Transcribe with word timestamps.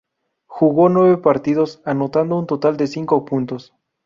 Jugó 0.47 0.89
nueve 0.89 1.17
partidos, 1.17 1.79
anotando 1.85 2.39
un 2.39 2.47
total 2.47 2.75
de 2.75 2.87
cinco 2.87 3.23
puntos. 3.23 3.75